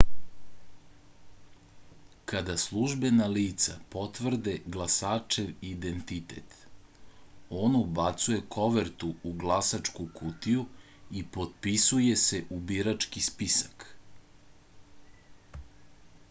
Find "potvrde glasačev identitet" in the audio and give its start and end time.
3.95-6.57